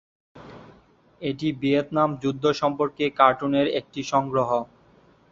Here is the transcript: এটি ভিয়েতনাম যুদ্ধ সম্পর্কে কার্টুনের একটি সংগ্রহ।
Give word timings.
এটি 1.21 1.47
ভিয়েতনাম 1.61 2.09
যুদ্ধ 2.23 2.43
সম্পর্কে 2.61 3.05
কার্টুনের 3.19 3.67
একটি 3.79 4.01
সংগ্রহ। 4.11 4.49